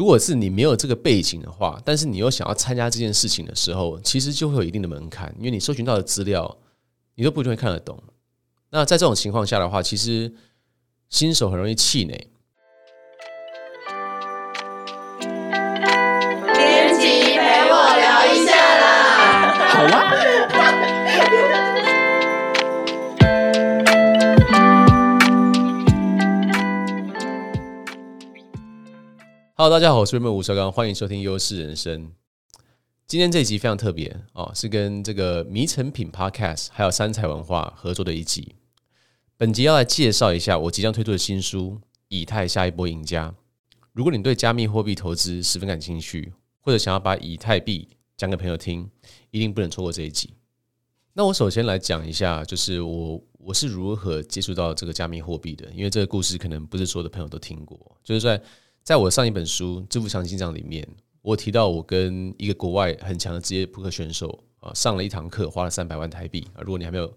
[0.00, 6.56] 如果是你没有这个背景的话，但是你又想要参加这件事情的时候，其实就会有一定的门槛，因为你搜寻到的资料，
[7.16, 8.02] 你都不一定会看得懂。
[8.70, 10.34] 那在这种情况下的话，其实
[11.10, 12.29] 新手很容易气馁。
[29.62, 32.10] Hello，大家好，我是吴绍刚，欢迎收听优势人生。
[33.06, 38.54] 今天这一集非常特别哦，是跟这个迷成品 Podcast 还有三彩文化合作的一集。
[39.36, 43.28] 本集要来介绍一下我即将推出的新书《以太下一波赢家》。
[43.92, 46.32] 如果你对加密货币投资十分感兴趣，
[46.62, 48.90] 或者想要把以太币讲给朋友听，
[49.30, 50.32] 一定不能错过这一集。
[51.12, 58.42] 那我首先来讲一下，就是我我是如何接触到这个加密货币的，因为这个故事可能不是所有的朋友都听过，就是在。
[58.82, 60.86] 在我上一本书《致富强心脏》里面，
[61.22, 66.62] 我提到我跟一个国外很强的职业扑克选手啊上了一堂课，花了三百万台币啊。
[66.62, 67.12] 如果你还没有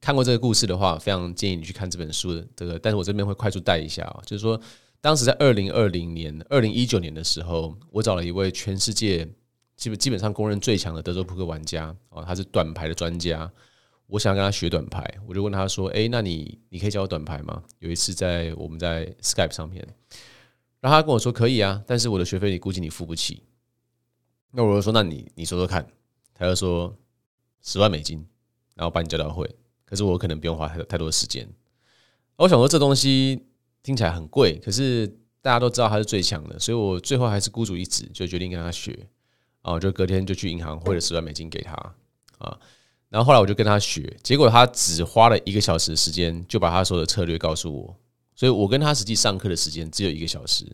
[0.00, 2.78] 看过这个故事的话，非常建议你去看这本书的这个。
[2.78, 4.60] 但是我这边会快速带一下啊，就是说，
[5.00, 9.26] 当时在二零二零年、二零一九年的时候，我找了一位全世界
[9.76, 13.50] 基本基本上公认最强的德州扑克玩家啊，他是短牌的专家，
[14.06, 19.84] 我想跟他学短牌，我就问他说：“哎，那你你可以教我短牌吗？”有一次在我们在 Skype 上面。
[20.80, 23.42] 然后他跟我说可以啊，但是我的学费你估计你付不起。
[24.52, 25.86] 那我就说那你你说说看，
[26.34, 26.96] 他就说
[27.62, 28.26] 十万美金，
[28.74, 29.48] 然后把你教到会。
[29.84, 31.48] 可是我可能不用花太太多时间。
[32.36, 33.46] 我想说这东西
[33.82, 35.06] 听起来很贵，可是
[35.40, 39.08] 大家都知道他是最强的，所以我最后还是孤注一掷，就决定跟他学。
[39.62, 41.72] 啊，就隔天就去银行汇了十万美金给他
[42.38, 42.56] 啊。
[43.08, 47.96] 然后后来我就跟他学，结果他只花了一个小时的时间，就把他所有的策略告诉我。
[48.36, 50.64] 所以我跟他实际上课的时间只有一个小时，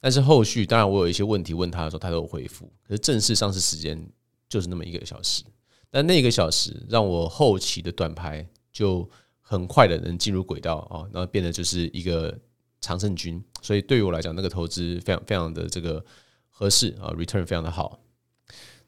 [0.00, 2.64] 但是后续当然我有一些问题问他的时候，他都有回复。
[2.82, 4.02] 可是正式上市时间
[4.48, 5.44] 就是那么一个小时，
[5.90, 9.06] 但那一个小时让我后期的短牌就
[9.42, 12.34] 很快的能进入轨道啊，然后变得就是一个
[12.80, 13.44] 常胜军。
[13.60, 16.02] 所以对于我来讲，那个投资非常非常的这个
[16.48, 18.00] 合适啊，return 非常的好。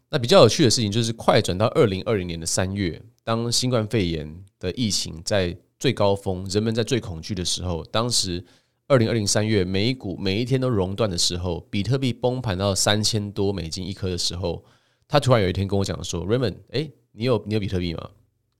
[0.08, 5.54] 那比较有趣的事情就是快转到二零二零年的三月，当新冠肺炎的疫情在。
[5.82, 8.44] 最高峰，人们在最恐惧的时候，当时
[8.86, 14.64] 二零二零三月，美股每一天都熔断的时候，比特币崩盘到三千多美金一颗的时候，
[15.08, 18.10] 他突然有一天跟我讲说：“Raymond，哎，你有你有比特币吗？”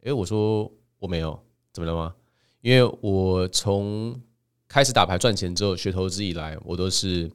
[0.03, 0.69] 哎，我说
[0.99, 1.41] 我没有，
[1.73, 2.13] 怎么了吗？
[2.61, 4.21] 因为我从
[4.67, 7.31] 开始打牌赚钱之后学投资以来，我都是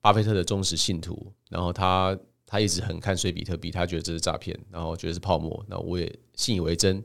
[0.00, 1.30] 巴菲特的忠实信徒。
[1.50, 7.04] 然后他他一直很看衰比特币，他觉得这是诈骗，然后觉得是泡沫，那我也信以为真。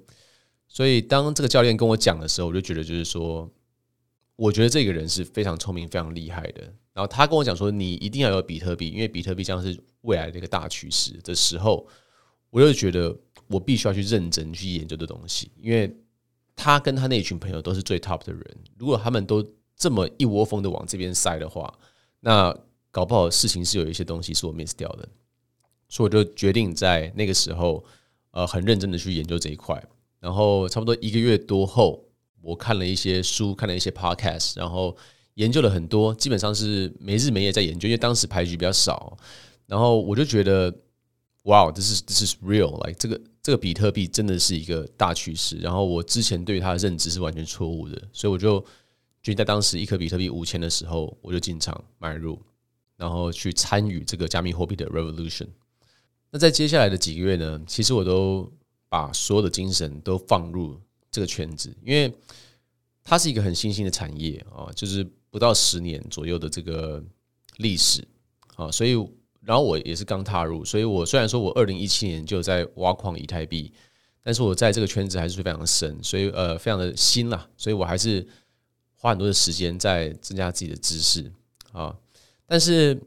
[0.75, 3.49] 所以，当这个教练跟我讲的时候，我就觉得就是说，
[4.35, 6.63] 我觉得这个人是非常聪明、非常厉害的。
[6.91, 11.87] 然后他跟我讲说，你一定要有比特币，因为比特币将是未来的一个大趋势的时候，
[12.49, 15.49] 我就觉得我必须要去认真去研究的东西。
[15.61, 15.95] 因为
[16.57, 19.41] 他跟他那群朋友都是最 top 的人，如果他们都
[19.77, 21.73] 这么一窝蜂的往这边塞的话，
[22.19, 22.53] 那
[22.91, 25.07] 搞不好事情是有一些东西是我 miss 掉的。
[25.87, 27.81] 所以我就决定在那个时候，
[28.31, 29.81] 呃，很认真的去研究这一块。
[30.25, 32.03] 然后差不多一个月多后，
[32.41, 34.97] 我看了一些书，看了一些 podcast，然后
[35.35, 39.15] 研究了很多，基本上是没日没夜在研究，因为当时牌局比较少。
[39.67, 40.73] 然后我就觉得，
[41.43, 45.57] 哇，这是这是 real，like 这个这个比特币真的是一个大趋势。
[45.57, 48.59] 然后我之前对它的认知是完全错误的，所以我就
[49.21, 52.41] 决定在当时一颗比特币五千的时候，我就进场买入，
[52.97, 55.49] 然后去参与这个加密货币的 revolution。
[56.31, 58.51] 那在接下来的几个月呢，其实我都。
[58.95, 60.79] 把所有的精神都放入
[61.11, 62.09] 这个圈子，因为
[63.03, 67.03] 它是一个很新兴的产业啊，就是不到十年左右的这个
[67.57, 68.07] 历史
[68.55, 68.93] 啊，所以
[69.41, 73.69] 然后我也是刚踏入，所以我虽然说我二零一七年就在挖矿以太币，
[74.23, 78.25] 但是我在这个圈子还是非常的深，所以呃非常的新啦，所以我还是
[78.95, 81.29] 花很多的时间在增加自己的知识
[81.73, 81.93] 啊，
[82.45, 82.97] 但是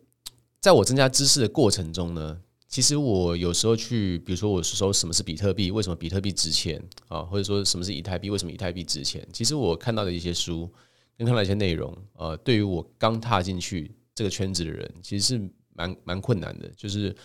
[0.60, 2.38] 在我增加知识的过程中呢。
[2.68, 7.22] 其实我有时候去，比如说我是说什么是比特币，为什么比特币值钱啊？
[7.22, 9.26] 或者说什么是以太币，为什么以太币值钱？
[9.32, 10.70] 其实我看到的一些书
[11.16, 16.68] 跟看到一些内容，呃，对于我刚踏进去这个圈子的人，其实是蛮蛮困难的。
[16.76, 17.16] 就是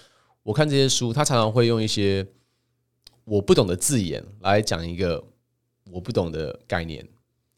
[0.44, 2.26] 我看这些书，他常常会用一些
[3.26, 5.22] 我不懂的字眼来讲一个
[5.92, 7.06] 我不懂的概念。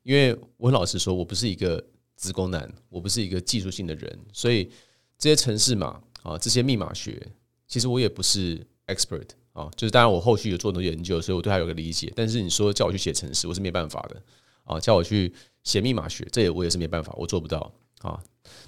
[0.01, 1.83] 因为我很老实说，我不是一个
[2.17, 4.71] 职工男，我不是一个技术性的人，所以
[5.19, 7.31] 这些城市码啊，这些密码学。
[7.67, 12.11] 其实我也不是 expert 啊，就是当然我后续有做很多研究，所以我对它有个理解。
[12.15, 14.21] 但是你说叫我去写程式，我是没办法的
[14.63, 14.79] 啊。
[14.79, 15.33] 叫我去
[15.63, 18.21] 写密码学，这也我也是没办法，我做不到啊。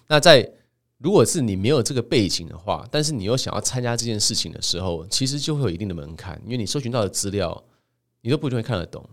[0.07, 0.51] 那在
[0.97, 7.63] 如果是你没有这个背景的话，但是你又想要参加这件事情的时候，其实就会有一定的门槛，因为你搜寻到的资料，
[8.21, 9.07] 你都不一定会看得懂。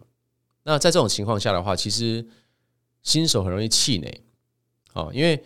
[0.63, 2.27] 那在这种情况下的话，其实
[3.03, 4.23] 新手很容易气馁
[4.95, 5.45] 啊，因为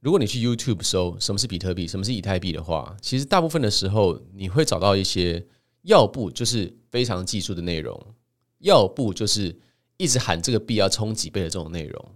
[0.00, 5.46] 如果你去 YouTube 搜什么是比特币，什么是以太币的话，其实大部分的时候你会找到一些，
[5.82, 8.14] 要不就是非常技术的内容，
[8.60, 9.54] 要不就是
[9.98, 12.14] 一直喊这个币要冲几倍的这种内容，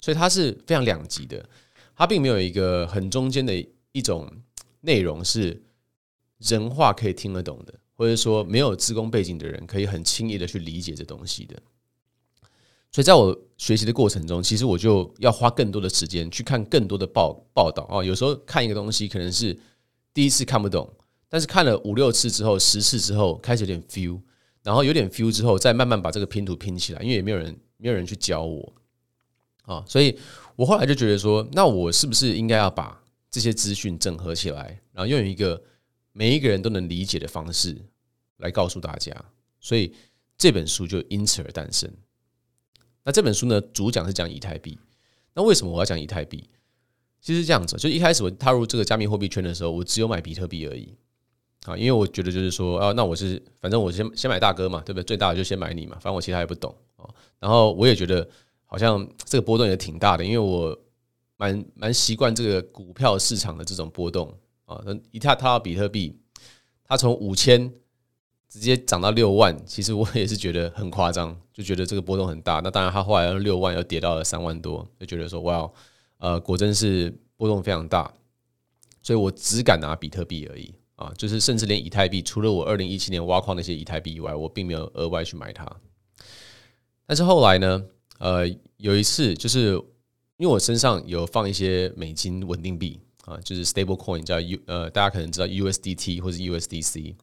[0.00, 1.48] 所以它是非常两极的。
[1.96, 3.54] 它并没有一个很中间的
[3.92, 4.30] 一种
[4.82, 5.62] 内容是
[6.38, 11.56] 人话可以听得懂的，或者说没有自工背景的人可以很轻易的去理解这东西的。
[12.94, 18.04] 所以在我学习的过程中，其实我就要花更多的时间去看更多的报报道啊。
[18.04, 19.58] 有时候看一个东西可能是
[20.12, 20.88] 第一次看不懂，
[21.28, 24.20] 但是看了五六次之后、十次之后，开始有点 feel，
[24.62, 27.02] 然后有点 feel 之后，再慢慢把这个拼图拼起来。
[27.02, 28.72] 因为也没有人没有人去教我
[29.62, 30.16] 啊，所以。
[30.56, 35.60] 我后来就觉得说，那我是不是应该要把这些资讯整合起来，然后用一个
[36.12, 37.76] 每一个人都能理解的方式
[38.36, 39.12] 来告诉大家？
[39.58, 39.92] 所以
[40.38, 41.90] 这本书就因此而诞生。
[43.04, 44.78] 那这本书呢，主讲是讲以太币。
[45.34, 46.48] 那为什么我要讲以太币？
[47.20, 50.94] 其实这样子，就一开始我踏入这个加密货币圈的时候，我只有买比特币而已
[51.66, 55.04] 啊，因为我觉得就是说，啊，那我是反正我先先买大哥嘛，对不对？
[55.04, 57.08] 最大的就先买你嘛，反正我其他也不懂啊。
[57.38, 58.28] 然后我也觉得。
[58.66, 60.76] 好像这个波动也挺大的，因为我
[61.36, 64.82] 蛮蛮习惯这个股票市场的这种波动啊。
[64.84, 66.18] 那一踏踏到比特币，
[66.82, 67.72] 它从五千
[68.54, 72.60] 直接涨到六万，其实我也是觉得很夸张， 就觉得这个波动很大。
[72.62, 75.68] 那当然，它后来六万又跌到了三万多，就觉得说哇，
[76.18, 78.14] 呃，果真是波动非常大。
[79.02, 85.66] 所以我只敢拿比特币而已啊，就是甚至连以太币，除了我二零一七年挖矿那些以太币以外，我并没有额外去买它。
[87.04, 87.84] 但是后来呢？
[88.20, 88.46] 呃，
[88.76, 89.72] 有一次就是
[90.36, 97.16] 因为我身上有放一些美金稳定币啊，就是 stable coin 叫 U 呃，大家可能知道 USDT 或者 USDC。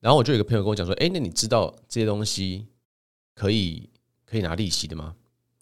[0.00, 2.66] 然后我就有个朋友跟我讲说，哎，那你知道这些东西
[3.34, 3.88] 可以
[4.24, 5.14] 可以拿利息的吗？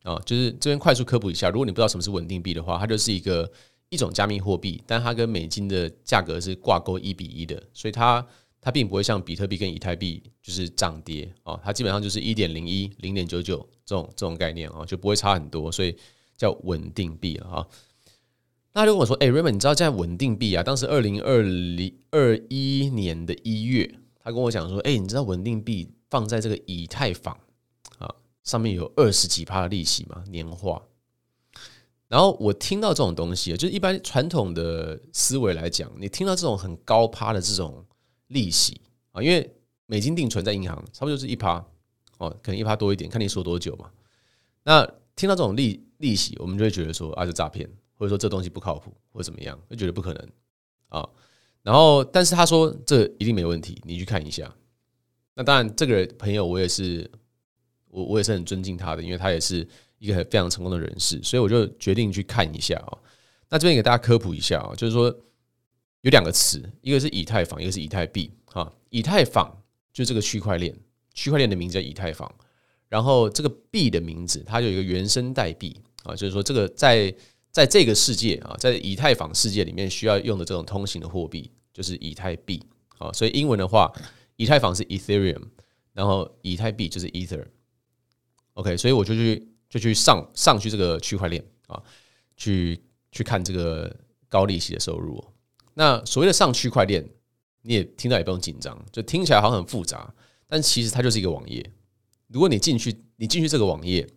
[0.03, 3.51] 啊，就是这边快速科普一下，如果你不知道什么是稳定币的话，它就是一个
[3.89, 8.27] 一种加密货币，但它跟美金的价格是挂钩一比一的，所以它。
[8.67, 15.95] 它并不会像比特币跟以太币就是涨跌啊，它基本上就是一点零一、零点九九这种这种概念啊，就不会差很多，所以
[16.35, 17.69] 叫稳定币了哈。
[18.73, 23.95] 那如果说，哎，Raymond，你知道在稳定币啊，当时二零二零二一年的一月，
[24.25, 27.39] 他跟我讲说，哎，你知道稳定币放在这个以太坊
[27.99, 28.13] 啊
[28.43, 30.25] 上面有二十几趴的利息吗？
[30.29, 30.83] 年化。
[32.09, 37.85] 然后我听到这种东西，就是一般传统的思维来讲，你听到这种很高趴的这种。
[38.29, 38.81] 利息
[39.13, 39.55] 啊，因为
[39.85, 41.65] 美金定存在银行，差不多就是一趴
[42.17, 43.91] 哦，可能一趴多一点，看你锁多久嘛。
[44.65, 44.83] 那
[45.15, 50.29] 听到这种利利息，我们就会觉得说啊，是诈骗，或者说这东西不靠谱，或者怎么样，就觉得不可能
[50.89, 51.09] 啊。
[51.65, 54.55] 然后，但是他说这一定没问题，你去看一下。
[55.35, 57.11] 那当然，这个朋友我也是，
[57.89, 59.67] 我我也是很尊敬他的，因为他也是
[59.99, 62.97] 一个非常成功的人士，所以我就决定去看一下啊。
[63.49, 65.13] 那这边给大家科普一下啊，就是说。
[66.05, 68.31] 有两个词，一个是以太坊，一个是以太币。
[68.45, 69.51] 哈，以太坊
[69.91, 70.79] 就是这个区块链，
[71.15, 72.31] 区块链的名字叫以太坊。
[72.91, 77.11] 然后这个币的名字，它有一个原生代币啊，就是说这个在
[77.55, 82.61] 在这个世界啊，在以太坊世界里面需要用的这种通行的货币，就是以太币。
[82.99, 83.93] 啊，所以英文的话，
[84.35, 85.41] 以太坊是 Ethereum，
[85.93, 87.47] 然后以太币就是 Ether。
[88.55, 91.81] OK，所以我就去就去上上去这个区块链啊，
[92.37, 92.83] 去
[93.13, 93.95] 去看这个
[94.29, 95.25] 高利息的收入。
[95.75, 97.09] 那所谓的上区块链，
[97.63, 100.13] 你也听到也不用紧张，就听起来好像很复杂，
[100.49, 101.71] 但其实它就是一个网页。
[102.27, 104.09] 如果你进去，你进去这个网页，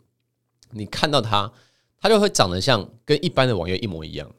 [0.71, 1.51] 你看到它，
[1.99, 4.29] 它就会长得像跟一般的网页一模一样，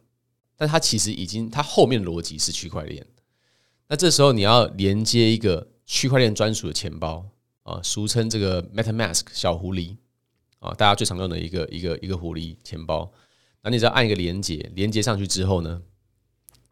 [0.55, 3.05] 但它其实已经它后面逻辑是区块链。
[3.87, 7.25] 那这时候你要连接一个区块链专属的钱包
[7.63, 9.97] 啊，俗称这个 MetaMask 小狐狸
[10.59, 13.11] 啊，大家最常用的一个一个一个狐狸钱包。
[13.61, 15.81] 那你只要按一个连接，连接上去之后呢？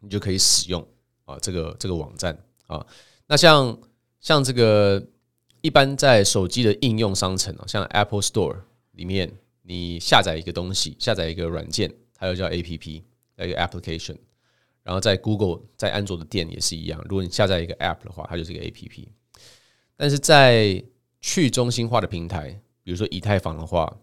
[0.00, 0.86] 你就可以使用
[1.24, 2.86] 啊，这个这个网站啊，
[3.26, 3.76] 那像
[4.20, 5.04] 像这个
[5.60, 8.58] 一般在手机的应用商城啊，像 Apple Store
[8.92, 9.36] 里面，
[9.68, 13.04] 你下载一个东西，下载一个软件，它又叫 A P P，
[13.36, 14.16] 一个 application。
[14.82, 19.12] 然后在 Google 在安卓的店也是一样，如果你下载一个 App 的话，它就是一个 A P P。
[19.94, 20.82] 但是在
[21.20, 23.94] 去中心化的平台，比如说以太坊的话，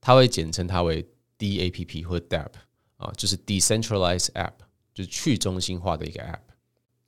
[0.00, 1.06] 它会简称它为
[1.38, 2.50] D A P P 或 DApp
[2.96, 4.54] 啊，就是 Decentralized App。
[4.94, 6.42] 就是去中心化的一个 App，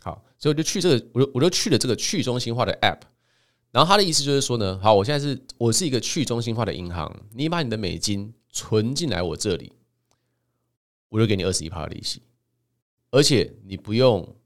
[0.02, 3.00] 好，所以我就去这个，我就我就去了这个去中心化的 App，
[3.74, 9.72] 然后他的意思就是说呢，好，我现在是我是一个去中心化的银行，你把你的美金存进来我这里，
[11.08, 12.22] 我就给你二十一趴的利息，
[13.10, 14.36] 而且你不用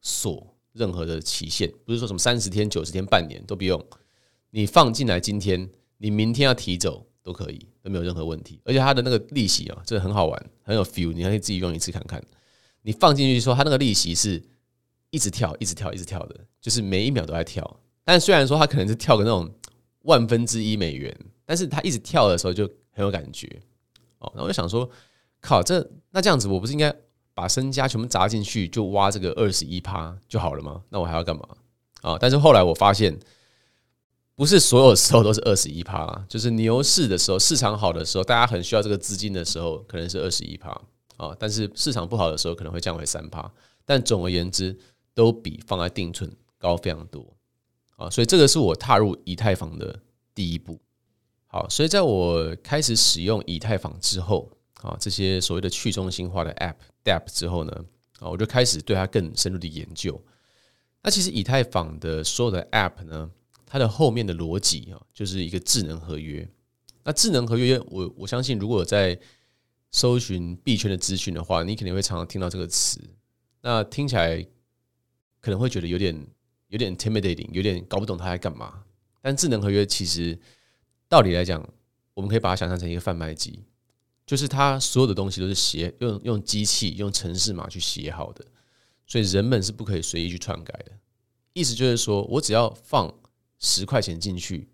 [0.00, 3.84] 锁任何的期限，不是说什么三十天、九十天、半年都不用，
[4.50, 8.60] 你放进来今天，你明天要提走都可以，都没有任何问题。
[8.64, 12.24] 而且它的那个利息啊，真的很好玩，很有 feel，你可以自己用一次看看。
[12.82, 14.40] 你放进去说，它那个利息是
[15.10, 17.80] 一直跳、一直跳、一直跳的，就是每一秒都在跳。
[18.08, 19.46] 但虽然说它可能是跳个那种
[20.04, 23.46] 万分之一美元，但是它一直跳的时候就很有感觉
[24.20, 24.32] 哦。
[24.32, 24.88] 然后我就想说，
[25.42, 26.90] 靠，这那这样子，我不是应该？
[27.34, 30.82] 把身家全部砸进去，就挖这个二十一趴就好了吗？
[30.88, 31.48] 那我还要干嘛
[32.00, 32.18] 啊？
[32.18, 33.16] 但是后来我发现，
[34.34, 36.24] 不是所有时候都是二十一趴。
[36.28, 40.70] 就是牛市的时候，市场好的时候，大家很需要这个资金的时候，可能是二十一趴
[41.16, 41.32] 啊。
[41.38, 43.48] 但是市场不好的时候，可能会降为三趴。
[43.84, 44.76] 但总而言之，
[45.14, 47.24] 都比放在定存高非常多
[47.98, 48.08] 啊。
[48.08, 50.00] 所以这个是我踏入以太坊的
[50.34, 50.80] 第一步。
[51.46, 54.50] 好，所以在我开始使用以太坊之后。
[54.82, 57.84] 啊，这些所谓的去中心化的 App DApp 之后呢，
[58.20, 60.22] 啊，我就开始对它更深入的研究。
[61.02, 63.28] 那其实以太坊的所有的 App 呢，
[63.66, 66.48] 它的后面的逻辑啊，就是一个智能合约。
[67.02, 69.18] 那智能合约，我我相信，如果在
[69.90, 73.00] 搜寻币圈的资讯的话，你肯定会常常听到这个词。
[73.62, 74.46] 那听起来
[75.40, 76.24] 可能会觉得有点
[76.68, 78.84] 有点 intimidating，有点搞不懂他在干嘛。
[79.20, 80.38] 但智能合约其实
[81.08, 81.68] 道理来讲，
[82.14, 83.64] 我们可以把它想象成一个贩卖机。
[84.26, 88.44] 就是它所有的东西都是写用用机器用程式码去写好的，
[89.06, 90.92] 所以人们是不可以随意去篡改的。
[91.54, 93.10] 意思就是说我只要放
[93.58, 94.68] 十块钱进去，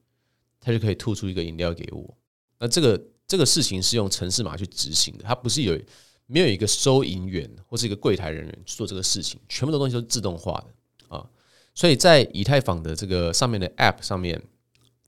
[0.59, 2.19] 它就可以吐出一个饮料给我。
[2.59, 5.81] 那这个这个事情是用程式码去执行的，它不是有
[6.27, 10.75] 没有一个收银员或是一个柜台人员去做这个事情，全部的东西都是自动化的。
[11.75, 14.43] 所以在以太坊的这个上面的 App 上面，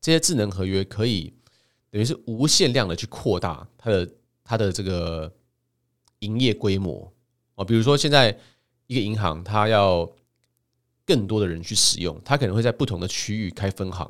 [0.00, 1.32] 这些智能合约可以
[1.90, 4.08] 等于是无限量的去扩大它的。
[4.48, 5.34] 它的这个
[6.20, 7.12] 营业规模
[7.56, 8.38] 啊，比如说现在
[8.86, 10.08] 一个银行，它要
[11.04, 14.08] 更多的人去使用，它可能会在不同的区域开分行。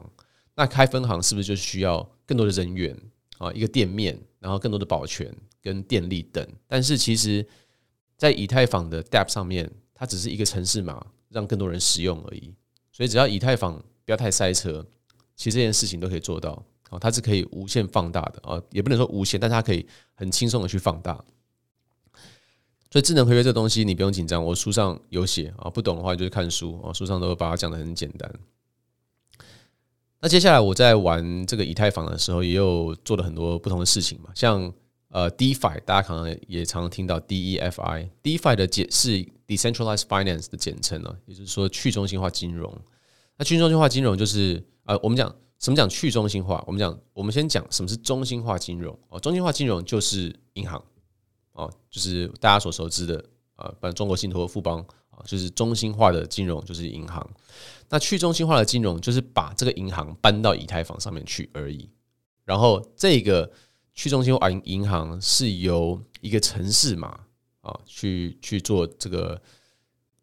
[0.55, 2.95] 那开分行是不是就需要更多的人员
[3.39, 3.51] 啊？
[3.55, 6.47] 一个店面，然后更多的保全跟电力等。
[6.67, 7.47] 但是其实，
[8.19, 12.53] 在以太坊的 App 上面，它只是一个城市码，让更多人使用而已。
[12.91, 14.85] 所以只要以太坊不要太塞车，
[15.37, 16.65] 其实这件事情都可以做到。
[16.89, 21.13] 哦，它是可以无限放大的啊，也不能说无限，但是它可以很轻松的去放大。
[22.93, 28.33] 所以智能合约这东西你不用紧张，我书上有写啊，不懂的话就是看书啊，书上都把它讲的很简单。
[30.21, 34.73] 那接下来我在玩这个以太坊的时候，也有做了很多不同的事情嘛，像
[35.17, 42.71] 呃，DeFi，大家可能也常常听到 DeFi，DeFi 的简是 Decentralized Finance 的简称啊，也就是说去中心化金融。
[43.39, 45.35] 那去中心化金融就是呃，我们讲。
[45.59, 46.63] 什么讲去中心化？
[46.67, 49.19] 我们讲，我们先讲什么是中心化金融哦。
[49.19, 50.85] 中心化金融就是银行
[51.53, 57.27] 哦，就是大家所熟知的啊，反正中国信托、富邦啊，就是中心化的金融就是银行。
[57.89, 61.89] 那去中心化的金融就是把这个银行搬到以太坊上面去而已。
[62.45, 63.51] 然后这个
[63.97, 67.19] 去中心化银银行是由一个城市嘛
[67.63, 69.43] 啊去去做这个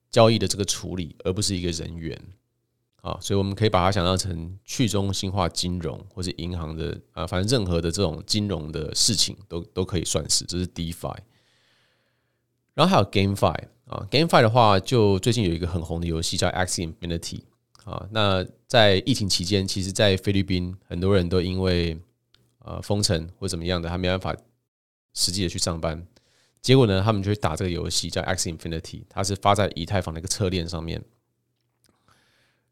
[0.09, 2.17] 交易的这个处理，而不是一个人员。
[3.01, 11.17] 啊，所以我们可以把它想象成去中心化金融，或者银行的啊，反正任何的这种金融的事情都都可以算是，这是 DeFi。
[12.75, 17.41] 然后还有 GameFi 啊，GameFi 的话，就最近有一个很红的游戏叫 Axie Infinity
[17.83, 18.07] 啊。
[18.11, 21.99] 那在疫情期间，其实，在菲律宾很多人都因为
[22.63, 24.35] 呃封城或怎么样的，他没办法
[25.13, 26.05] 实际的去上班，
[26.61, 31.03] 结果呢，他们就去打这个游戏叫 X Infinity，它是发在以太坊的一个侧链上面。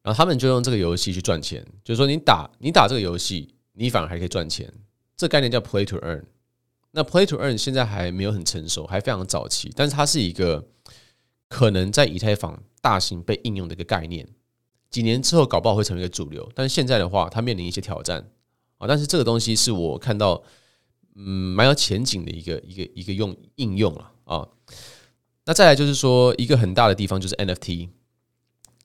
[0.01, 4.74] 然后他们就用这个游戏去赚钱，就是说你打你打这个游戏，你反而还可以赚钱。
[5.15, 6.24] 这概念叫 Play to Earn。
[6.89, 10.67] 那 Play to Earn 现在还没有很成熟，还非常早期，但是它是一个
[11.48, 14.27] 可能在以太坊大型被应用的一个概念。
[14.89, 18.27] 几年之后搞不好会成为一个主流，但是现在的话，它面临一些挑战
[18.81, 18.88] 啊。
[18.88, 20.43] 但是这个东西是我看到
[21.15, 24.47] 嗯蛮有前景的一个一个一个用应用了啊。
[25.45, 27.89] 那再来就是说一个很大的地方就是 NFT。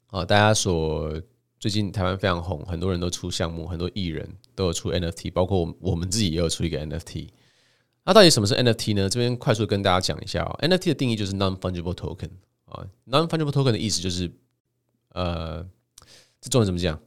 [0.08, 1.20] 啊，大家所
[1.58, 7.28] 最近台湾非常红，很多人都出项目，很多艺人都有出 NFT，包括我我们自己也有出一个 NFT。
[8.04, 9.08] 那到底什么是 NFT 呢？
[9.08, 12.30] 这边快速跟大家讲一下啊，NFT 的定义就是 non-fungible token
[12.66, 14.30] 啊，non-fungible token 的意思就是
[15.08, 15.66] 呃，
[16.40, 16.98] 这中文怎么讲？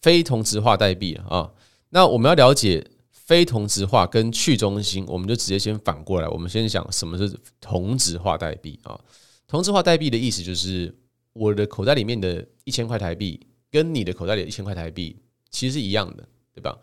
[0.00, 1.50] 非同质化代币啊。
[1.90, 8.98] 那我们要了解非同质化跟去中心，我们就直接先反过来，我们先想什么是同质化代币啊？
[9.46, 10.94] 同质化代币的意思就是。
[11.34, 13.38] 我的口袋里面的一千块台币，
[13.70, 15.16] 跟你的口袋里的一千块台币
[15.50, 16.76] 其实是一样的，对吧？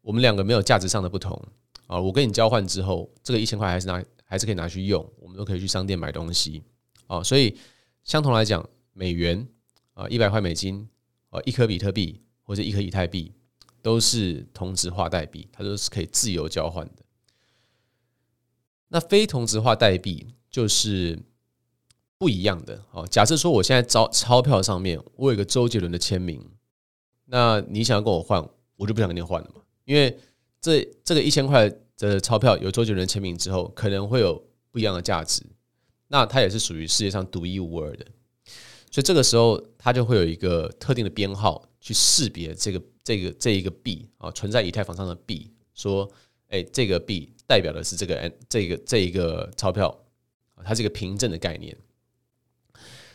[0.00, 1.38] 我们两个没有价值上的不同
[1.86, 2.00] 啊。
[2.00, 6.62] 我跟你交换之后，这个一千块还是拿，还是可以拿去用，我们都可以去商店买东西
[7.06, 7.54] 啊，所以
[8.02, 9.46] 相同来讲，美元
[9.92, 10.88] 啊，一百块美金
[11.28, 13.30] 啊，一颗比特币或者一颗以太币
[13.82, 17.02] 都是同质化代币，它都是可以自由交换的。
[18.88, 21.18] 那非同质化代币就是
[22.16, 23.06] 不一样的哦。
[23.06, 26.42] 假设说我现在招钞票上面我有个周杰伦的签名，
[27.26, 28.42] 那你想要跟我换，
[28.76, 30.18] 我就不想跟你换了嘛，因为
[30.60, 35.42] 这这个一千块的钞票有周杰伦签名之后，可能会有不一样的价值。
[36.08, 38.06] 那它也是属于世界上独一无二的，
[38.90, 46.06] 所以这个时候它就会有一个特定的编号去识别这个这个这一个币啊存在以太坊上的币，说，
[46.48, 47.32] 哎，这个币。
[47.46, 50.04] 代表的是这个 N 这个这一个钞票，
[50.62, 51.74] 它是一个凭证的概念。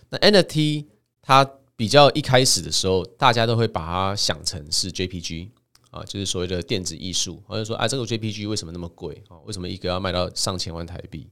[0.09, 0.87] 那 NFT
[1.21, 1.45] 它
[1.75, 5.49] 比较一开始的时候，大家都会把它想成是 JPG
[5.91, 9.37] 啊，就是所谓的电子艺术，或者说啊，这个 JPG 为什么那么贵啊？
[9.45, 11.29] 为什么一个要卖到上千万台币？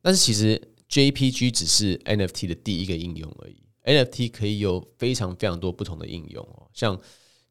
[0.00, 6.96] 但是其实 JPG 只是 NFT 的第一个应用而已，NFT 可以有非常非常多不同的应用哦，像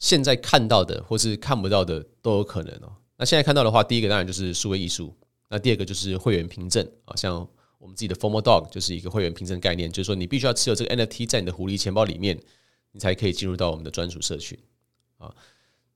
[0.03, 2.91] 现在看到的或是看不到的都有可能哦。
[3.15, 5.15] 那现在看到的话，第一个当然就是数位艺术，
[5.47, 7.47] 那第二个就是会员凭证啊，像
[7.79, 12.37] 我们自己的 Formal Dog 就是一个会员凭证概念，就是说你必须要持有这个 NFT 在你的狐狸钱包里面，
[12.91, 14.59] 你才可以进入到我们的专属社群
[15.19, 15.33] 啊。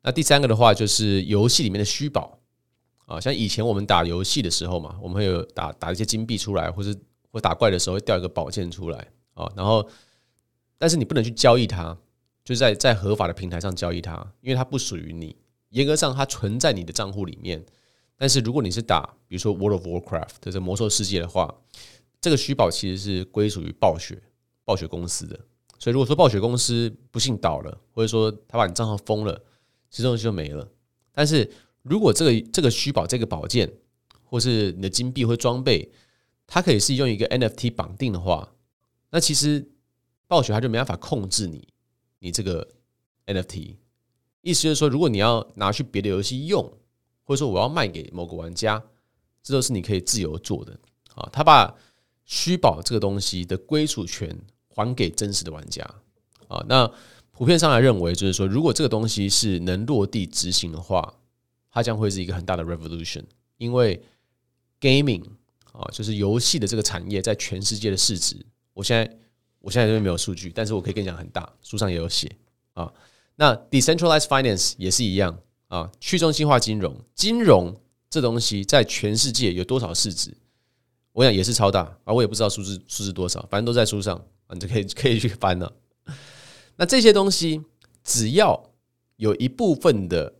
[0.03, 2.39] 那第三个的话就是游戏里面的虚宝
[3.07, 6.97] 啊，像以前我们打游戏的时候嘛，我们会有打打一些金币出来，或是
[7.29, 9.85] 或打怪的时候会掉一个宝剑出来啊，然后
[10.77, 11.97] 但是你不能去交易它，
[12.47, 15.35] 就是在在合法的平台上交易它，因为它不属于你。
[15.71, 17.61] 严格上，它存在你的账户里面，
[18.15, 21.53] 但是如果你是打，比如说 World of Warcraft 这魔兽世界的话，
[22.21, 24.17] 这个虚宝其实是归属于暴雪
[24.63, 25.37] 暴雪公司的。
[25.77, 29.43] 所以如果说暴雪公司不幸倒了，或者说他把你账号封了，
[29.89, 30.65] 其实东西就没了。
[31.11, 31.51] 但是
[31.81, 33.69] 如果这个这个虚宝这个宝剑，
[34.23, 35.91] 或是你的金币或装备，
[36.47, 38.53] 它可以是用一个 NFT 绑定的话，
[39.09, 39.69] 那其实
[40.27, 41.67] 暴雪它就没办法控制你
[42.19, 42.67] 你这个
[43.25, 43.75] NFT。
[44.41, 46.63] 意思就是说，如果你要拿去别的游戏用，
[47.23, 48.81] 或者说我要卖给某个玩家，
[49.43, 50.79] 这都是你可以自由做的
[51.15, 51.27] 啊。
[51.31, 51.75] 他把
[52.23, 54.37] 虚宝这个东西的归属权
[54.69, 55.83] 还给真实的玩家
[56.47, 56.63] 啊。
[56.69, 56.89] 那
[57.31, 61.13] 普遍上来认为，就是说，如果这个东西是能落地执行的话，
[61.69, 63.23] 它将会是一个很大的 revolution。
[63.57, 64.01] 因为
[64.79, 65.23] gaming
[65.73, 69.17] 啊，就是游戏的这个产业在全世界的市值，我现在
[69.67, 72.33] 我现在这边没有数据，但是我可以跟你讲很大，书上也有写
[72.71, 72.89] 啊。
[73.35, 77.75] 那 decentralized finance 也是一样啊，去中心化金融，金融
[78.09, 80.33] 这东西在全世界有多少市值？
[81.11, 85.73] 我想也是超大啊，我也不知道数字数字多少，反正都在书上，你就可以可以去翻了。
[86.77, 87.61] 那这些东西
[88.05, 88.71] 只要
[89.17, 90.33] 有一部分的，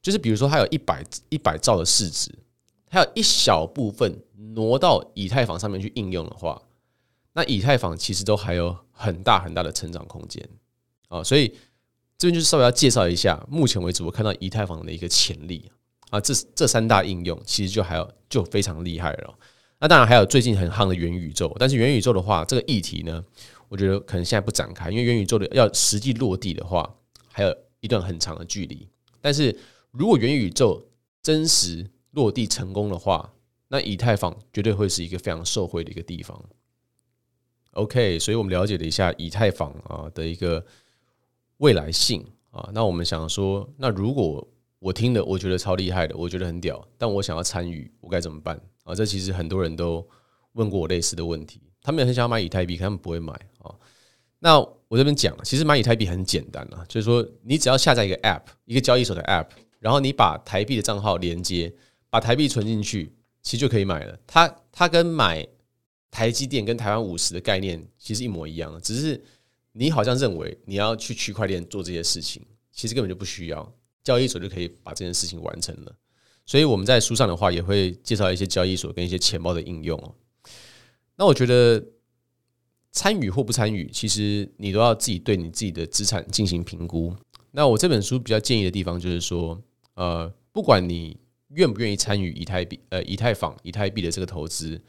[0.00, 2.32] 就是比如说它有一百一百兆的市值，
[2.86, 4.22] 它有一小部分
[4.54, 6.62] 挪到以太坊上面去应用的话，
[7.32, 10.48] 那以太坊其实都还有很大很大的成长空间
[11.08, 11.54] 啊，所以。
[12.20, 15.72] 这边就是稍微要介绍一下，目前为止我看到以太坊的一个潜力
[16.10, 19.34] 啊，这这三大应用其实就还有就非常厉害了。
[19.78, 23.24] 那当然还有最近很夯的元宇宙，但是元宇宙的话，这个议题呢，
[23.70, 26.94] 我觉得可能现在不展开，因为元宇宙的要实际落地的话，
[27.32, 28.86] 还有一段很长的距离。
[29.22, 29.58] 但是
[29.90, 30.86] 如果元宇宙
[31.22, 33.32] 真实落地成功的话，
[33.68, 36.38] 那以太坊绝对会是一个非常受惠的一个地方。
[37.72, 40.64] OK，所以我们了解了一下以太坊啊的一个。
[41.60, 48.94] 未来性啊，那我们想说，那如果我听的，我觉得超厉害的，我觉得很屌，但我想要参与，我该怎么办啊？
[48.94, 50.02] 这其实很多人都
[50.52, 53.74] 问过我类似的问题，他们也很想要买以太币，可他们不会买啊。
[54.38, 59.48] 那我这边讲，其实买以太币很简单啊，就是说你只要下载一个 App，一个交易所的 App，
[59.80, 61.70] 然后你把台币的账号连接，
[62.08, 64.18] 把台币存进去，其实就可以买了。
[64.26, 65.46] 它它跟买
[66.10, 69.22] 台积电跟台湾五十的概念其实一模一样，只是。
[69.72, 75.96] 你好像认为你要去区块链做这些事情，其实根本就不需要，交易所就可以把这件事情完成了。
[76.44, 80.14] 所以我们在书上的话也会介绍一些交易所跟一些钱包的应用。
[81.14, 81.80] 那我觉得
[82.90, 87.14] 参与或不参与，其实你都要自己对你自己的资产进行评估。
[87.52, 89.56] 那我这本书比较建议的地方就是说，
[89.94, 91.16] 呃，不管你
[91.50, 94.82] 愿不愿意参与以太币、呃以太坊、以太币的这个投资，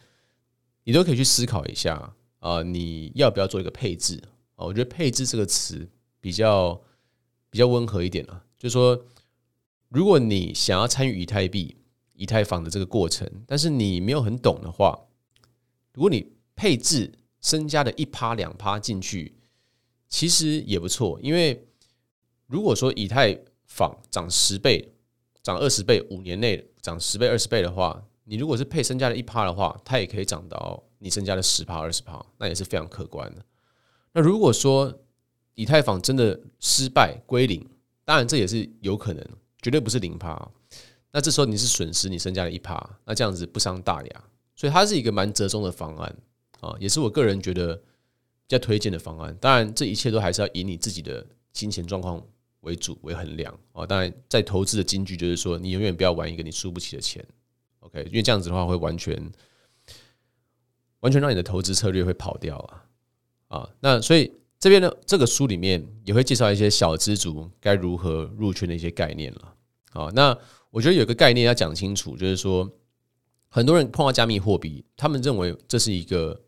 [0.84, 4.22] 你都可以去思考一下，啊，你要不要做一个配置？
[4.56, 5.90] 我觉得“配置”这个词
[6.20, 6.80] 比较
[7.50, 9.06] 比较温和一点啊，就是说，
[9.90, 11.76] 如果你想要参与以太币、
[12.14, 15.08] 以太坊的这个过程，但是你没有很懂的话，
[15.94, 19.36] 如果你配置身家的一趴两趴进去，
[20.08, 21.20] 其实也不错。
[21.24, 21.68] 因为
[22.46, 24.94] 如果说以太坊涨十倍、
[25.42, 33.44] 涨二十倍，五年内涨十倍、二十倍的话，你如果是配身家的一趴的话，它也可以涨到你身家的十趴、二十趴，那也是非常可观的。
[34.14, 34.98] 那如果说
[35.54, 37.70] 以太坊真的失败归零，
[38.06, 39.22] 当然这也是有可能，
[39.62, 40.50] 绝对不是零趴。
[41.12, 44.24] 那这时候你是损失你身家的一趴，那这样子不伤大雅，
[44.56, 46.16] 所以它是一个蛮折中的方案
[46.62, 47.84] 啊，也是我个人觉得比
[48.48, 49.36] 较推荐的方案。
[49.42, 52.26] 当然，这一切都还是要以你自己的金钱状况
[52.62, 53.86] 为主为衡量啊。
[53.86, 57.22] 当然，在投资的金句就是说，你永远不要玩一个你输不起的钱。
[57.94, 59.32] OK，因为这样子的话会完全
[61.02, 62.86] 完全让你的投资策略会跑掉啊
[63.60, 63.70] 啊！
[63.80, 69.56] 那所以这边呢，这个书里面也会介绍一些小资族该如何入圈的一些概念了
[69.94, 70.10] 啊。
[70.14, 70.38] 那
[70.70, 72.72] 我觉得有个概念要讲清楚，就是说
[73.50, 76.42] 很多人碰到加密货币，他们认为这是一个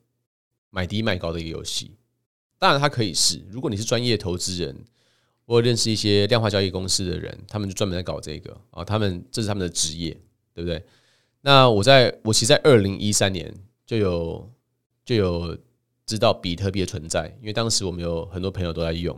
[0.69, 1.97] 买低卖高的一个游戏。
[2.60, 4.86] 当然，它可以是，如果你是专业投资人，
[5.45, 10.12] 我认识一些量化交易公司的人，他们就专门在搞这个啊，他们这是他们的职业，
[10.53, 10.82] 对不对？
[11.45, 13.53] 那我在我其实，在二零一三年
[13.86, 14.49] 就有
[15.03, 15.58] 就有
[16.06, 19.13] 知道比特币的存在，因为当时我们有很多朋友都在用。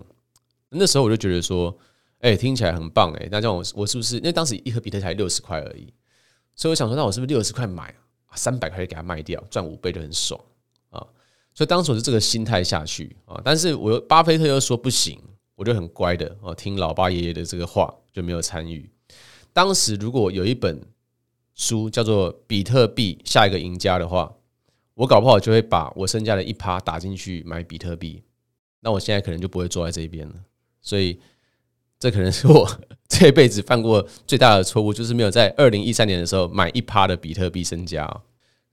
[0.69, 1.77] 那时候我就觉得说，
[2.21, 3.27] 哎，听起来很棒哎。
[3.29, 4.15] 那这样我我是不是？
[4.17, 5.93] 因为当时一盒比特才六十块而已，
[6.55, 7.93] 所以我想说，那我是不是六十块买，
[8.33, 10.41] 三百块给它卖掉，赚五倍就很爽
[10.89, 11.05] 啊？
[11.53, 13.39] 所以当时我是这个心态下去啊。
[13.45, 15.21] 但是我巴菲特又说不行，
[15.53, 18.89] 我就很乖的哦，听老爸爷爷的这个话，就没有参与。
[19.53, 20.81] 当时如果有一本。
[21.55, 24.31] 书叫做《比特币下一个赢家》的话，
[24.93, 28.21] 我搞不好就会把我身家的一趴打进去买比特币，
[28.81, 30.35] 那我现在可能就不会坐在这边了。
[30.81, 31.19] 所以，
[31.97, 32.69] 这可能是我
[33.07, 38.05] 这辈子犯过最大的错误，就是没有在二零一三年的时候买一趴的比特币身家。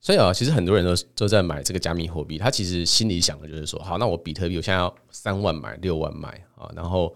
[0.01, 7.15] 所以啊，其实很多人都都在买这个加密货币，他其实心里想的就是说，好，那我比特币我现在要三万买，六万买啊，然后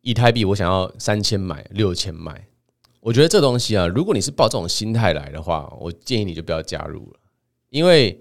[0.00, 2.44] 以太币我想要三千买，六千买。
[3.06, 7.20] 我觉得这东西啊，如果你是抱这种心态来的话，我建议你就不要加入了，
[7.70, 8.20] 因为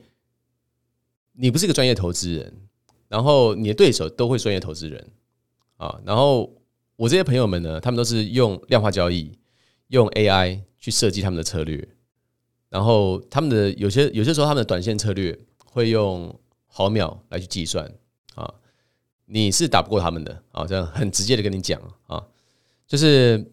[1.31, 2.53] 你不是一个专业投资人，
[3.07, 5.09] 然后你的对手都会专业投资人。
[5.77, 6.53] 啊，然后
[6.97, 9.35] 我这些朋友们呢，他们都是用量化交易、
[9.87, 11.87] 用 AI 去设计他们的策略，
[12.69, 17.91] 然后他们的有些有些时候他们的短线策略会用毫秒来去计算。
[18.35, 18.53] 啊，
[19.25, 20.43] 你是打不过他们的。
[20.51, 21.81] 啊，这样很直接的跟你讲。
[22.05, 22.23] 啊，
[22.85, 23.51] 就是。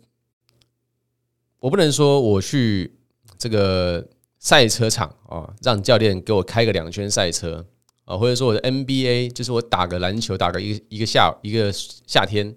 [1.62, 2.92] 我不能说我去
[3.38, 4.04] 这个
[4.40, 7.64] 赛车场啊，让教练给我开个两圈赛车
[8.04, 12.56] 啊，或者说我的 NBA，就是我打个篮球，打个一个一个夏一个夏天，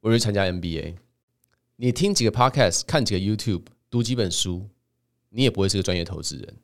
[0.00, 0.94] 我去参加 NBA。
[1.76, 4.66] 你听几个 Podcast，看几个 YouTube，读几本书，
[5.28, 6.56] 你也不会是个专业投资人。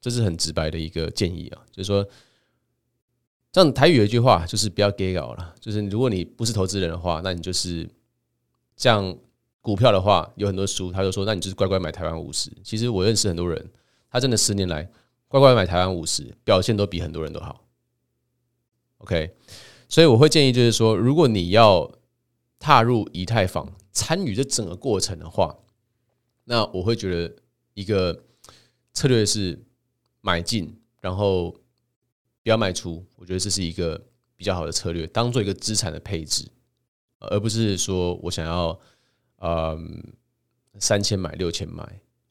[0.00, 2.06] 这是很直白的一个建议啊，就是说，
[3.50, 7.90] 这样台语有一句话，就是不要 gay 搞了，就是如果你不是投资人的话，那你就是
[8.76, 9.18] 这样。
[9.64, 12.52] 股票的话有很多书，他就说，那你就是乖乖买台湾五十。
[12.62, 13.72] 其实我认识很多人，
[14.10, 14.86] 他真的十年来
[15.26, 17.64] 乖乖买台湾五十，表现都比很多人都好。
[18.98, 19.34] OK，
[19.88, 21.90] 所以我会建议就是说，如果你要
[22.58, 25.56] 踏入以太坊，参与这整个过程的话，
[26.44, 27.34] 那我会觉得
[27.72, 28.24] 一个
[28.92, 29.64] 策略是
[30.20, 31.50] 买进，然后
[32.42, 33.02] 不要卖出。
[33.16, 33.98] 我觉得这是一个
[34.36, 36.46] 比较好的策略，当做一个资产的配置，
[37.18, 38.78] 而不是说我想要。
[39.46, 40.02] 嗯，
[40.78, 41.82] 三千买六千买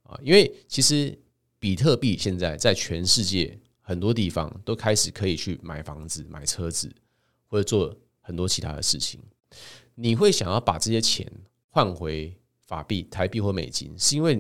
[0.02, 1.16] 啊，因为其实
[1.60, 6.92] 比特币现在在全世界很多地方都开始可以去买房子、买车子，
[7.48, 9.22] 或者做很多其他的事情。
[9.94, 11.32] 你会想要把这些钱
[11.70, 14.34] 换回法币、台币或美金，是因为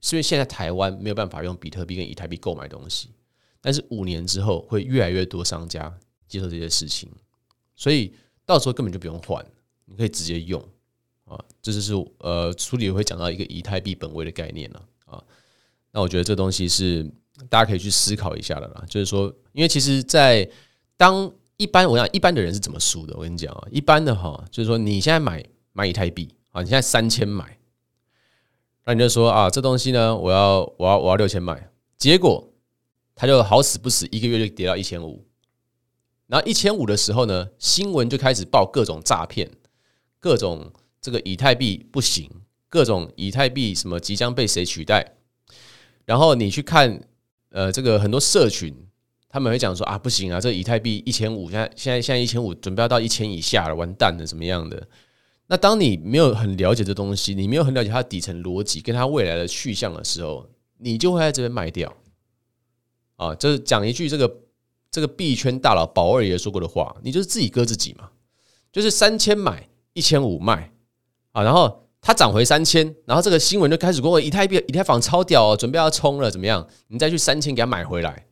[0.00, 3.08] 是因为现在台湾没有办法用比特币跟以太币购买东西，
[3.62, 7.10] 但是五年之后会越来越多商家接受这些事情，
[7.74, 8.12] 所以
[8.44, 9.42] 到时候根本就不用换，
[9.86, 10.62] 你可以直接用。
[11.28, 15.22] 啊，这就是呃，书里会讲到一个以太币本位的概念了啊。
[15.90, 17.02] 那我觉得这东西是
[17.48, 18.84] 大家可以去思考一下的啦。
[18.88, 20.48] 就是说，因为其实，在
[20.96, 23.14] 当一般我想一般的人是怎么输的？
[23.16, 27.58] 我跟你讲啊，一般的哈，就是说你现在买买以太币啊，你现在三千买，
[28.84, 32.52] 那你就说啊，这东西呢，我要我要我要六千买，结果
[33.14, 35.26] 它就好死不死一个月就跌到一千五，
[36.26, 39.50] 然后一千五的时候呢，新闻就开始报各种诈骗，
[40.20, 40.72] 各种。
[41.08, 42.30] 这个以太币不行，
[42.68, 45.14] 各种以太币什么即将被谁取代？
[46.04, 47.00] 然后你去看，
[47.48, 48.74] 呃，这个很多社群
[49.26, 54.86] 他们会讲说啊，不行啊，这以太币一千五，现在现在现在一千五，准备要到一千以下了，完蛋了，怎么样的？
[55.46, 61.96] 那当你没有很了解这东西，你没有很了解它的底层逻辑跟它未来的去向的时候，你就会在这边卖掉。
[63.16, 64.40] 啊，就是讲一句这个
[64.90, 68.10] 这个币圈大佬宝二爷说过的话，你就是自己割自己嘛，
[68.70, 70.70] 就是三千买一千五卖。
[71.38, 76.66] 啊，然后它涨回三千，然后这个新闻就开始过，以太币、以太坊超屌，哦，准备要冲了，怎么样？
[76.88, 78.26] 你再去三千给它买回来，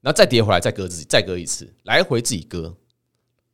[0.00, 2.74] 然后再跌回来，再割自己，再割一次，来回自己割。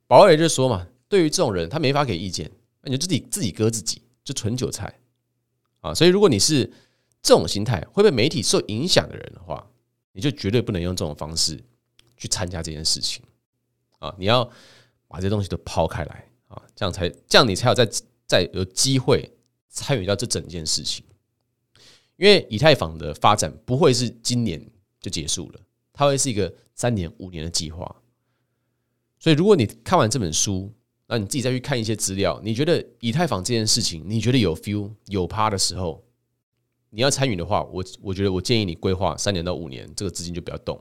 [0.07, 2.49] 保尔就说嘛，对于这种人，他没法给意见，
[2.81, 4.97] 那你就自己自己割自己，就纯韭菜
[5.81, 5.93] 啊。
[5.93, 6.71] 所以如果你是
[7.21, 9.67] 这种心态会被媒体受影响的人的话，
[10.13, 11.61] 你就绝对不能用这种方式
[12.15, 13.21] 去参加这件事情
[13.99, 14.15] 啊！
[14.17, 14.49] 你要
[15.09, 17.85] 把这些东西都抛开来啊，这样才这样你才有在
[18.27, 19.31] 在有机会。
[19.69, 21.05] 参与到这整件事情，
[22.15, 24.59] 因为以太坊的发展不会是今年
[24.99, 25.59] 就结束了，
[25.93, 27.85] 它会是一个三年、五年的计划。
[29.19, 30.73] 所以，如果你看完这本书，
[31.05, 36.03] 那你自己再去看一些资料，你觉得以太坊这件事情，你觉得有 feel、有趴的时候，
[36.89, 40.75] 你要参与的话，我我觉得我建议你规划三年到五年，这个资金就不要动，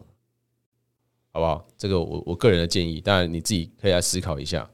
[1.33, 1.69] 好不好？
[1.77, 4.71] 这个我我个人的建议，当然你自己可以来思考一下。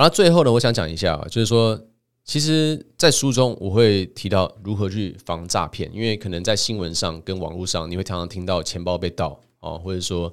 [0.00, 1.78] 然后最后呢，我想讲一下，就是说。
[2.22, 10.32] 其实，在书中我会提到如何去防诈骗，因为可能在新闻上跟网络上，你会常常听到钱包被盗啊，或者说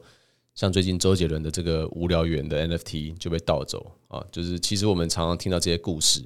[0.53, 6.23] 像最近周杰伦的这个无聊猿的 NFT 就被盗走啊，就是其实我们常常听到这些故事。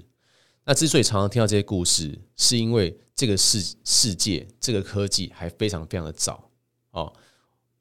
[0.65, 6.49] 那之所以常常听到这些故事，是因为这个世世界这个科技还非常非常的早
[6.89, 7.09] 啊。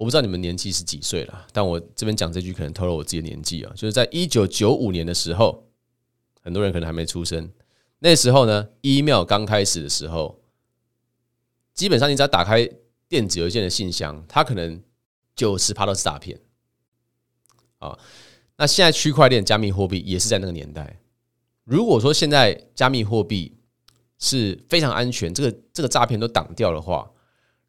[0.01, 5.69] 我不知道你们年纪是几岁了，但我这边讲这句可能透露我自己的年纪啊，就是在一九九五年的时候，
[6.41, 7.53] 很多人可能还没出生。
[7.99, 10.41] 那时候呢，email 刚开始的时候，
[11.75, 12.67] 基本上你只要打开
[13.11, 14.83] 电子邮件的信箱，它可能
[15.37, 16.41] 九十趴都是诈骗。
[17.77, 17.99] 啊，
[18.57, 20.99] 那现在区块链、加密货币也是在那个年代。
[21.65, 23.55] 如果说现在加密货币
[24.19, 27.11] 是非常安全，这个这个诈骗都挡掉的话，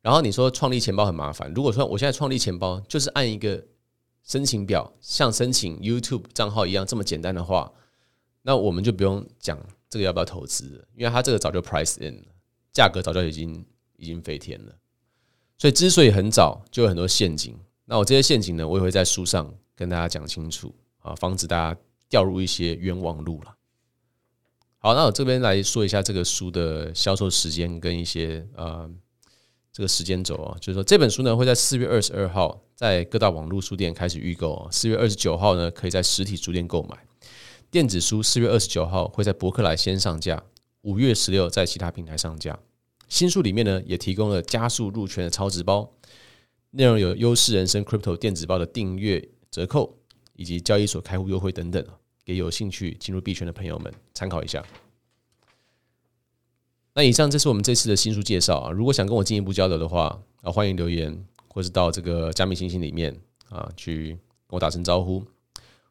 [0.02, 1.52] 然后你说创立钱包很麻烦。
[1.54, 3.64] 如果说我现在创立钱包就是按一个
[4.24, 7.72] 申请表，像申请 YouTube 账号一样这么简单的话，
[8.42, 9.60] 那我们就不用讲。
[9.92, 10.88] 这个要不要投资？
[10.96, 12.28] 因为它这个早就 price in 了，
[12.72, 13.66] 价格早就已经
[13.98, 14.74] 已经飞天了。
[15.58, 23.54] 所以之所以很早就有很多陷阱，那我这些陷阱呢，我也会在书上跟大家讲清楚啊，防止大家掉入一些冤枉路了。
[24.78, 28.90] 好，那我这边来说一下这个书的销售时间跟一些呃
[29.74, 36.98] 这个时间轴啊，就是说这本书呢会在四月二十二号在各大网络书店开始预购，四月二十九号呢可以在实体书店购买。
[37.70, 40.44] 电子书四月二十九号会在博客来先上架，
[40.82, 42.60] 五月十六在其他平台上架。
[43.08, 45.90] 新书里面呢也提供了加速入圈的超值包，
[46.72, 49.98] 内容有优势人生 Crypto 电子报的订阅折扣，
[50.36, 51.86] 以及交易所开户优惠等等，
[52.26, 54.62] 给有兴趣进入币圈的朋友们参考一下。
[56.94, 64.10] 那以上这是我们这次的新书介绍啊，如果想跟我进一步交流的话啊，欢迎留言，或是到这个加密星星里面啊去
[64.48, 65.26] 跟我打声招呼，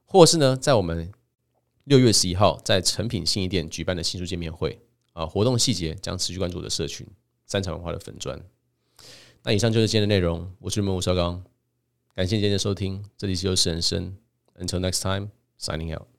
[0.05, 1.13] 或是呢在我们。
[1.85, 4.79] 六月十一号在成品信义店举办的新书见面会
[5.13, 7.05] 啊，活动细节将持续关注我的社群
[7.47, 8.41] 三彩文化的粉砖。
[9.43, 11.43] 那以上就是今天的内容，我是主持吴绍刚，
[12.15, 14.15] 感谢今天的收听，这里是优势人生
[14.57, 16.10] ，Until next time, signing out。